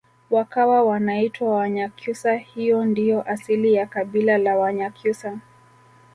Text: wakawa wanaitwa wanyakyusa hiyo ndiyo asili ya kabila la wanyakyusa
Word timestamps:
wakawa 0.31 0.81
wanaitwa 0.83 1.49
wanyakyusa 1.49 2.35
hiyo 2.35 2.85
ndiyo 2.85 3.23
asili 3.23 3.73
ya 3.73 3.85
kabila 3.85 4.37
la 4.37 4.57
wanyakyusa 4.57 5.37